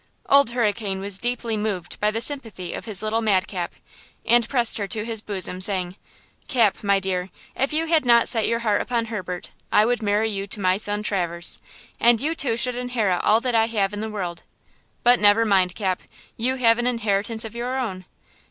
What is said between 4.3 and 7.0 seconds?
pressed her to his bosom, saying: "Cap, my